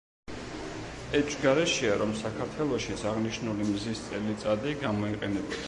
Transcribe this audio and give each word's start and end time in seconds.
ეჭვგარეშეა 1.19 1.99
რომ 2.01 2.15
საქართველოშიც 2.21 3.05
აღნიშნული 3.11 3.69
მზის 3.75 4.03
წელიწადი 4.09 4.77
გამოიყენებოდა. 4.87 5.59